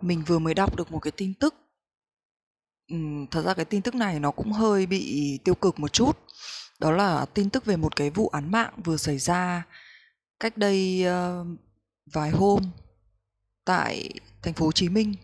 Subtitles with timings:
[0.00, 1.54] mình vừa mới đọc được một cái tin tức.
[2.88, 6.18] Ừm, thật ra cái tin tức này nó cũng hơi bị tiêu cực một chút.
[6.80, 9.66] Đó là tin tức về một cái vụ án mạng vừa xảy ra
[10.40, 11.44] cách đây ờ,
[12.12, 12.62] vài hôm
[13.64, 14.10] tại
[14.42, 15.14] thành phố Hồ Chí Minh.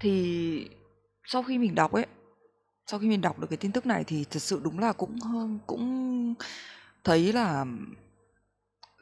[0.00, 0.68] Thì
[1.24, 2.06] sau khi mình đọc ấy
[2.86, 5.18] sau khi mình đọc được cái tin tức này thì thật sự đúng là cũng
[5.22, 6.34] ờ, cũng
[7.04, 7.64] thấy là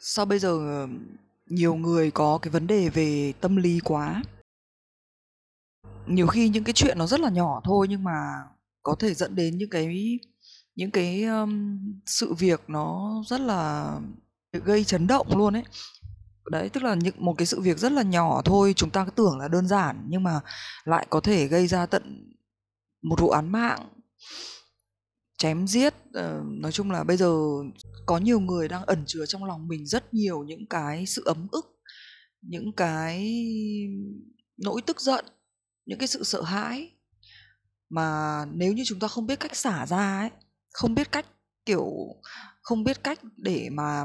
[0.00, 0.88] sao bây giờ ờ,
[1.50, 4.22] nhiều người có cái vấn đề về tâm lý quá.
[6.06, 8.44] Nhiều khi những cái chuyện nó rất là nhỏ thôi nhưng mà
[8.82, 10.18] có thể dẫn đến những cái
[10.74, 13.90] những cái um, sự việc nó rất là
[14.52, 15.64] gây chấn động luôn ấy.
[16.50, 19.10] Đấy tức là những một cái sự việc rất là nhỏ thôi chúng ta cứ
[19.10, 20.40] tưởng là đơn giản nhưng mà
[20.84, 22.34] lại có thể gây ra tận
[23.02, 23.88] một vụ án mạng
[25.38, 27.32] chém giết uh, nói chung là bây giờ
[28.06, 31.48] có nhiều người đang ẩn chứa trong lòng mình rất nhiều những cái sự ấm
[31.52, 31.66] ức
[32.42, 33.34] những cái
[34.56, 35.24] nỗi tức giận
[35.86, 36.90] những cái sự sợ hãi.
[37.88, 40.30] Mà nếu như chúng ta không biết cách xả ra ấy
[40.72, 41.26] không biết cách
[41.66, 41.90] kiểu
[42.62, 44.04] không biết cách để mà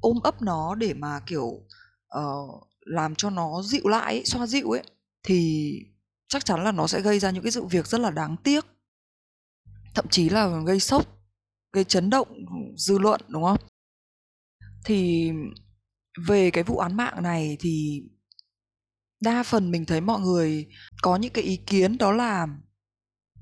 [0.00, 1.46] ôm ấp nó để mà kiểu
[2.18, 4.82] uh, làm cho nó dịu lại ấy, xoa dịu ấy
[5.22, 5.72] thì
[6.28, 8.66] chắc chắn là nó sẽ gây ra những cái sự việc rất là đáng tiếc.
[9.94, 11.06] Thậm chí là gây sốc
[11.72, 12.28] gây chấn động
[12.76, 13.58] dư luận đúng không?
[14.84, 15.30] Thì
[16.26, 18.02] về cái vụ án mạng này thì
[19.20, 20.66] đa phần mình thấy mọi người
[21.02, 22.46] có những cái ý kiến đó là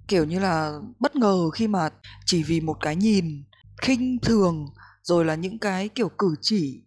[0.08, 1.88] kiểu như là bất ngờ khi mà
[2.26, 3.44] chỉ vì một cái nhìn
[3.82, 4.66] khinh thường
[5.02, 6.82] rồi là những cái kiểu cử chỉ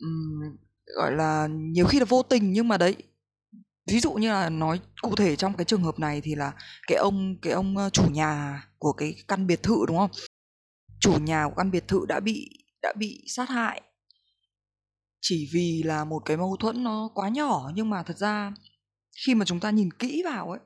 [0.00, 0.56] um,
[0.96, 2.96] gọi là nhiều khi là vô tình nhưng mà đấy
[3.90, 6.52] ví dụ như là nói cụ thể trong cái trường hợp này thì là
[6.86, 10.10] cái ông cái ông ờ, chủ nhà của cái căn biệt thự đúng không?
[11.00, 13.82] Chủ nhà của căn biệt thự đã bị đã bị sát hại.
[15.20, 18.52] Chỉ vì là một cái mâu thuẫn nó quá nhỏ, nhưng mà thật ra
[19.26, 20.60] khi mà chúng ta nhìn kỹ vào ấy,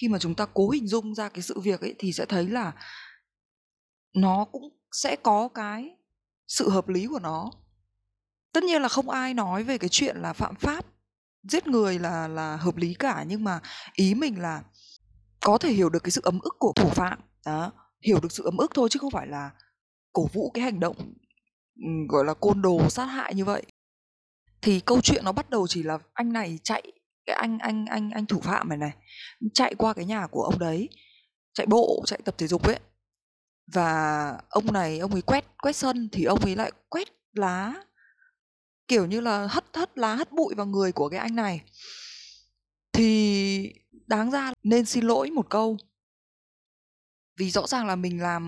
[0.00, 2.48] khi mà chúng ta cố hình dung ra cái sự việc ấy thì sẽ thấy
[2.48, 2.72] là
[4.14, 5.90] nó cũng sẽ có cái
[6.48, 7.50] sự hợp lý của nó.
[8.52, 10.86] Tất nhiên là không ai nói về cái chuyện là phạm pháp,
[11.42, 13.60] giết người là là hợp lý cả, nhưng mà
[13.94, 14.62] ý mình là
[15.40, 17.18] có thể hiểu được cái sự ấm ức của thủ phạm.
[17.46, 17.72] Đó,
[18.06, 19.50] hiểu được sự ấm ức thôi chứ không phải là
[20.12, 21.14] cổ vũ cái hành động
[22.08, 23.62] gọi là, côn đồ sát hại như vậy.
[24.62, 26.82] Thì câu chuyện nó bắt đầu chỉ là anh này chạy,
[27.26, 28.92] cái anh anh anh anh thủ phạm này này,
[29.54, 30.88] chạy qua cái nhà của ông đấy,
[31.52, 32.78] chạy bộ, chạy tập thể dục ấy.
[33.72, 37.74] Và ông này, ông ấy quét quét sân thì ông ấy lại quét lá,
[38.88, 41.60] kiểu như là hất hất lá, hất bụi vào người của cái anh này.
[42.92, 43.72] Thì
[44.06, 45.76] đáng ra nên xin lỗi một câu
[47.40, 48.44] vì rõ ràng là mình làm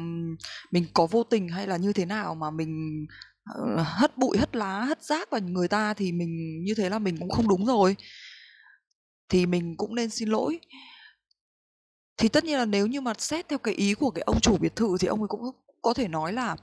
[0.70, 3.06] mình có vô tình hay là như thế nào mà mình
[3.44, 6.98] ờ, hất bụi hất lá hất rác vào người ta thì mình như thế là
[6.98, 7.96] mình cũng không đúng rồi.
[9.28, 10.60] Thì mình cũng nên xin lỗi.
[12.16, 14.56] Thì tất nhiên là nếu như mà xét theo cái ý của cái ông chủ
[14.60, 15.42] biệt thự thì ông ấy cũng
[15.82, 16.56] có thể nói là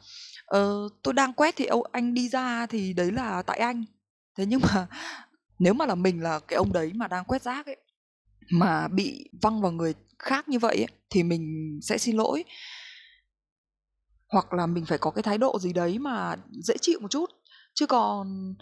[0.46, 3.86] ờ, tôi đang quét thì ông anh đi ra thì đấy là tại anh.
[4.38, 4.88] Thế nhưng mà
[5.60, 7.78] nếu mà là mình là cái ông đấy mà đang quét rác ấy
[8.52, 12.44] mà bị văng vào người khác như vậy ấy, thì mình sẽ xin lỗi.
[14.32, 17.30] Hoặc là mình phải có cái thái độ gì đấy mà dễ chịu một chút.
[17.74, 18.56] Chứ còn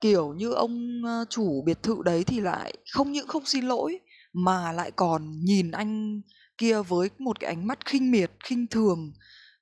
[0.00, 3.98] kiểu như ông chủ biệt thự đấy thì lại không những không xin lỗi
[4.32, 6.20] mà lại còn nhìn anh
[6.58, 9.12] kia với một cái ánh mắt khinh miệt khinh thường.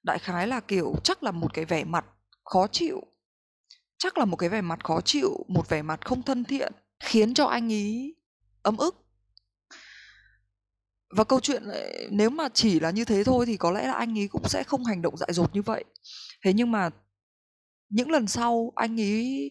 [0.02, 2.04] Đại khái là kiểu chắc là một cái vẻ mặt
[2.44, 3.00] khó chịu.
[3.98, 7.34] Chắc là một cái vẻ mặt khó chịu một vẻ mặt không thân thiện khiến
[7.34, 8.14] cho anh ý
[8.62, 9.05] ấm ức
[11.10, 13.92] và câu chuyện ờ, nếu mà chỉ là như thế thôi thì có lẽ là
[13.92, 15.84] anh ấy cũng sẽ không hành động dại dột như vậy.
[16.44, 16.90] Thế nhưng mà
[17.88, 19.50] những lần sau anh ấy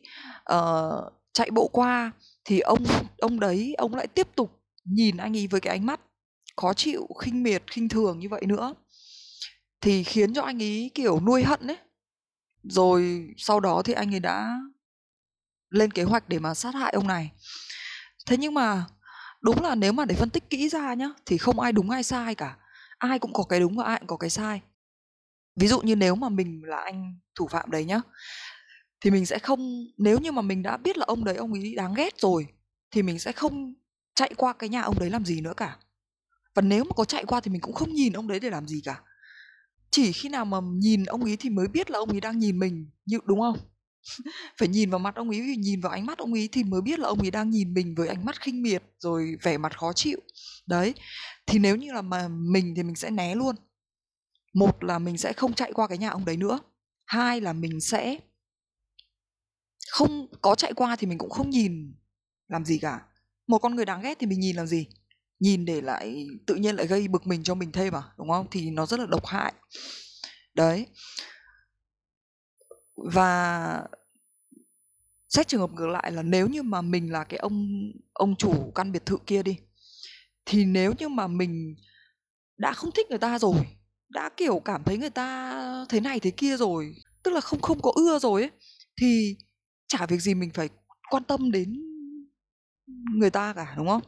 [0.54, 2.12] uh, chạy bộ qua
[2.46, 2.84] thì ông
[3.18, 6.02] ông đấy ông lại tiếp tục nhìn anh ấy với cái ánh mắt
[6.58, 8.74] khó chịu khinh miệt khinh thường như vậy nữa.
[9.82, 11.78] Thì khiến cho anh ấy kiểu nuôi hận ấy.
[12.64, 14.60] Rồi sau đó thì anh ấy đã
[15.70, 17.32] lên kế hoạch để mà sát hại ông này.
[18.26, 18.86] Thế nhưng mà
[19.46, 22.04] đúng là nếu mà để phân tích kỹ ra nhá, thì không ai đúng ai
[22.04, 22.58] sai cả.
[22.98, 24.62] Ai cũng có cái đúng và ai cũng có cái sai.
[25.56, 28.02] Ví dụ như nếu mà mình là anh thủ phạm đấy nhá,
[29.02, 31.76] thì mình sẽ không, nếu như mà mình đã biết là ông đấy, ông ấy
[31.76, 32.48] đáng ghét rồi,
[32.92, 33.74] thì mình sẽ không
[34.16, 35.78] chạy qua cái nhà ông đấy làm gì nữa cả.
[36.56, 38.68] Và nếu mà có chạy qua thì mình cũng không nhìn ông đấy để làm
[38.68, 39.02] gì cả.
[39.92, 42.60] Chỉ khi nào mà nhìn ông ấy thì mới biết là ông ấy đang nhìn
[42.60, 43.58] mình, như, đúng không?
[44.58, 47.00] phải nhìn vào mặt ông ấy nhìn vào ánh mắt ông ấy thì mới biết
[47.00, 49.94] là ông ấy đang nhìn mình với ánh mắt khinh miệt, rồi vẻ mặt khó
[49.94, 50.20] chịu.
[50.66, 50.94] Đấy,
[51.48, 53.56] thì nếu như là mà mình thì mình sẽ né luôn.
[54.54, 56.60] Một là mình sẽ không chạy qua cái nhà ông đấy nữa.
[57.06, 58.20] Hai là mình sẽ
[59.92, 61.96] không có chạy qua thì mình cũng không nhìn
[62.48, 63.02] làm gì cả.
[63.48, 64.88] Một con người đáng ghét thì mình nhìn làm gì?
[65.40, 68.48] Nhìn để lại, tự nhiên lại gây bực mình cho mình thêm à đúng không?
[68.52, 69.54] Thì nó rất là độc hại.
[70.54, 70.86] Đấy
[72.96, 73.88] và
[75.30, 77.70] xét trường hợp ngược lại là nếu như mà mình là cái ông
[78.14, 79.58] ông chủ căn biệt thự kia đi,
[80.46, 81.76] thì nếu như mà mình
[82.58, 83.58] đã không thích người ta rồi,
[84.10, 87.82] đã, kiểu, cảm thấy người ta thế này thế kia rồi, tức là không không
[87.82, 88.52] có ưa rồi ấy,
[89.02, 89.38] thì
[89.88, 90.70] chả việc gì mình phải
[91.12, 91.82] quan tâm đến
[93.16, 94.02] người ta cả, đúng không?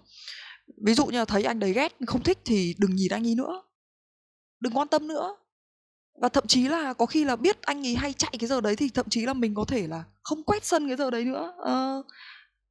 [0.86, 3.36] Ví dụ như là thấy anh đấy ghét, không thích thì đừng nhìn anh ấy
[3.36, 3.64] nữa,
[4.60, 5.36] đừng quan tâm nữa
[6.22, 8.76] và thậm chí là có khi là biết anh ấy hay chạy cái giờ đấy
[8.76, 11.54] thì thậm chí là mình có thể là không quét sân cái giờ đấy nữa.
[11.66, 11.96] À,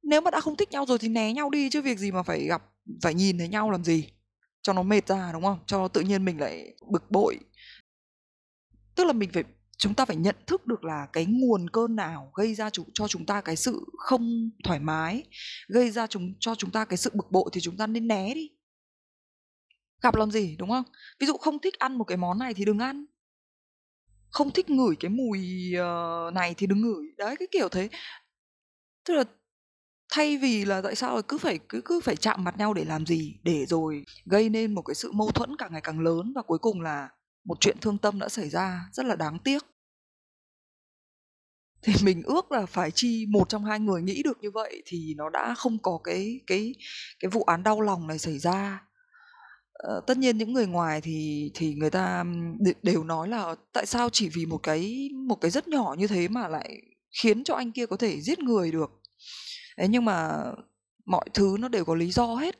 [0.03, 2.23] nếu mà đã không thích nhau rồi thì né nhau đi chứ việc gì mà
[2.23, 2.63] phải gặp
[3.03, 4.09] phải nhìn thấy nhau làm gì?
[4.61, 5.59] Cho nó mệt ra đúng không?
[5.65, 7.39] Cho tự nhiên mình lại bực bội.
[8.95, 9.43] Tức là mình phải
[9.77, 13.07] chúng ta phải nhận thức được là cái nguồn cơn nào gây ra chủ, cho
[13.07, 15.23] chúng ta cái sự không thoải mái
[15.67, 18.33] gây ra chúng cho chúng ta cái sự bực bội thì chúng ta nên né
[18.33, 18.49] đi.
[20.01, 20.83] Gặp làm gì đúng không?
[21.19, 23.05] Ví dụ không thích ăn một cái món này thì đừng ăn
[24.31, 25.39] không thích ngửi cái mùi
[25.73, 27.05] uh, này thì đừng ngửi.
[27.17, 27.89] Đấy cái kiểu thế.
[29.05, 29.23] Tức là
[30.13, 32.85] thay vì là tại sao là cứ phải cứ cứ phải chạm mặt nhau để
[32.85, 33.35] làm gì?
[33.43, 36.57] Để rồi gây nên một cái sự mâu thuẫn càng ngày càng lớn và cuối
[36.59, 37.09] cùng là
[37.45, 39.65] một chuyện thương tâm đã xảy ra rất là đáng tiếc.
[41.81, 45.13] Thì mình ước là phải chi một trong hai người nghĩ được như vậy thì
[45.17, 46.75] nó đã không có cái cái
[47.19, 48.86] cái vụ án đau lòng này xảy ra.
[49.77, 52.23] Ờ, tất nhiên những người ngoài thì thì người ta
[52.83, 56.27] đều nói là tại sao chỉ vì một cái một cái rất nhỏ như thế
[56.27, 56.81] mà lại
[57.23, 58.91] khiến cho anh kia có thể giết người được?
[59.77, 60.43] Thế nhưng mà
[61.05, 62.55] mọi thứ nó đều có lý do hết.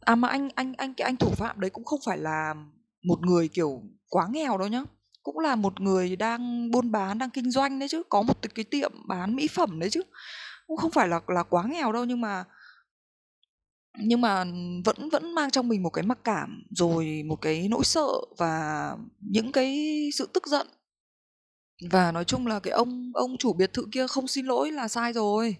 [0.00, 2.54] À mà anh anh anh, cái anh thủ phạm đấy cũng không phải là
[3.04, 4.82] một người kiểu quá nghèo đâu nhá.
[5.22, 8.64] Cũng là một người đang buôn bán, đang kinh doanh đấy chứ, có một cái
[8.64, 10.02] tiệm bán mỹ phẩm đấy chứ.
[10.66, 12.44] Cũng không phải là là quá nghèo đâu nhưng mà
[13.98, 14.44] nhưng mà
[14.84, 18.08] vẫn vẫn mang trong mình một cái mặc cảm, rồi một cái nỗi sợ
[18.38, 20.66] và những cái sự tức giận.
[21.90, 24.88] Và nói chung là cái ông ông chủ biệt thự kia không xin lỗi là
[24.88, 25.56] sai rồi.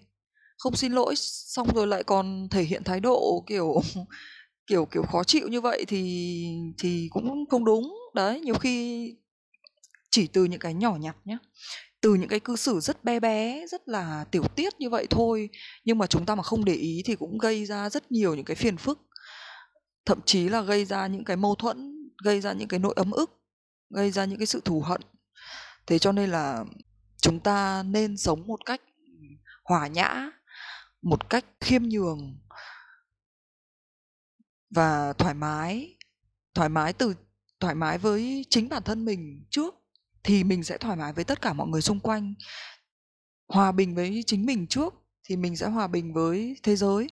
[0.57, 3.75] Không xin lỗi, xong rồi lại còn thể hiện thái độ kiểu
[4.67, 6.03] kiểu kiểu khó chịu như vậy thì
[6.79, 7.95] thì cũng không đúng.
[8.15, 9.07] Đấy, nhiều khi
[10.11, 11.37] chỉ từ những cái nhỏ nhặt nhé
[12.01, 15.49] từ những cái cư xử rất bé bé, rất là tiểu tiết như vậy thôi,
[15.83, 18.45] nhưng mà chúng ta mà không để ý thì cũng gây ra rất nhiều những
[18.45, 18.99] cái phiền phức.
[20.05, 23.11] Thậm chí là gây ra những cái mâu thuẫn, gây ra những cái nỗi ấm
[23.11, 23.31] ức,
[23.89, 25.01] gây ra những cái sự thù hận.
[25.87, 26.65] Thế cho nên là
[27.21, 28.81] chúng ta nên sống một cách
[29.63, 30.31] hòa nhã,
[31.01, 32.39] một cách khiêm nhường
[34.75, 35.97] và thoải mái
[36.53, 37.13] thoải mái từ,
[37.59, 39.75] thoải mái với chính bản thân mình trước
[40.23, 42.33] thì mình sẽ thoải mái với tất cả mọi người xung quanh.
[43.47, 44.93] Hòa bình với chính mình trước
[45.29, 47.07] thì mình sẽ hòa bình với thế giới.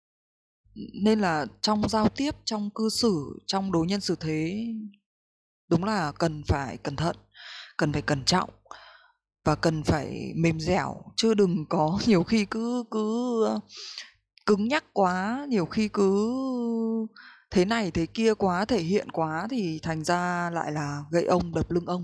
[1.03, 4.67] Nên là trong giao tiếp, trong cư xử, trong đối nhân xử thế,
[5.69, 7.17] đúng là cần phải cẩn thận,
[7.77, 8.51] cần phải cẩn trọng
[9.45, 11.03] và cần phải mềm dẻo.
[11.17, 13.47] Chứ đừng có nhiều khi cứ cứ
[14.47, 16.37] cứng nhắc quá, nhiều khi cứ
[17.51, 21.55] thế này thế kia quá, thể hiện quá thì thành ra lại là gây ông
[21.55, 22.03] đập lưng ông.